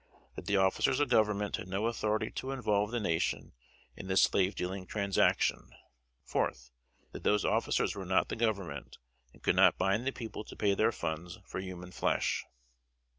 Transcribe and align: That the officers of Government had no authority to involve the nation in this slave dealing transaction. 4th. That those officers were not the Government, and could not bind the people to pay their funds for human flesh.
That 0.35 0.47
the 0.47 0.57
officers 0.57 0.99
of 0.99 1.09
Government 1.09 1.57
had 1.57 1.67
no 1.67 1.85
authority 1.85 2.31
to 2.31 2.49
involve 2.49 2.89
the 2.89 2.99
nation 2.99 3.53
in 3.95 4.07
this 4.07 4.23
slave 4.23 4.55
dealing 4.55 4.87
transaction. 4.87 5.69
4th. 6.27 6.71
That 7.11 7.21
those 7.23 7.45
officers 7.45 7.93
were 7.93 8.03
not 8.07 8.29
the 8.29 8.35
Government, 8.35 8.97
and 9.31 9.43
could 9.43 9.55
not 9.55 9.77
bind 9.77 10.07
the 10.07 10.11
people 10.11 10.43
to 10.45 10.55
pay 10.55 10.73
their 10.73 10.91
funds 10.91 11.37
for 11.45 11.59
human 11.59 11.91
flesh. 11.91 12.43